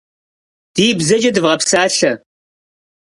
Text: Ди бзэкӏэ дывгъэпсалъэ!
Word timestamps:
Ди 0.75 0.85
бзэкӏэ 0.97 1.31
дывгъэпсалъэ! 1.35 2.11